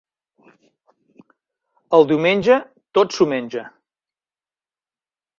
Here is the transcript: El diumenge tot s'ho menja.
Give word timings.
El 1.97 2.07
diumenge 2.11 2.57
tot 2.99 3.13
s'ho 3.17 3.27
menja. 3.35 3.67